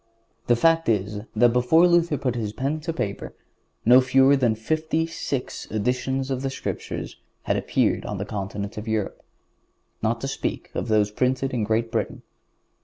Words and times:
The 0.47 0.55
fact 0.55 0.89
is, 0.89 1.19
that 1.35 1.53
before 1.53 1.85
Luther 1.87 2.17
put 2.17 2.33
his 2.33 2.53
pen 2.53 2.79
to 2.79 2.91
paper, 2.91 3.35
no 3.85 4.01
fewer 4.01 4.35
than 4.35 4.55
fifty 4.55 5.05
six 5.05 5.69
editions 5.69 6.31
of 6.31 6.41
the 6.41 6.49
Scriptures 6.49 7.17
had 7.43 7.55
appeared 7.55 8.03
on 8.03 8.17
the 8.17 8.25
continent 8.25 8.79
of 8.79 8.87
Europe, 8.87 9.21
not 10.01 10.19
to 10.21 10.27
speak 10.27 10.71
of 10.73 10.87
those 10.87 11.11
printed 11.11 11.53
in 11.53 11.63
Great 11.63 11.91
Britain. 11.91 12.23